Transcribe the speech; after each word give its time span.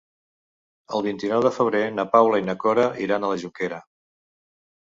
El 0.99 1.03
vint-i-nou 1.07 1.43
de 1.47 1.51
febrer 1.57 1.83
na 1.99 2.07
Paula 2.15 2.39
i 2.41 2.47
na 2.49 2.57
Cora 2.65 2.87
iran 3.09 3.29
a 3.29 3.31
la 3.35 3.39
Jonquera. 3.45 3.81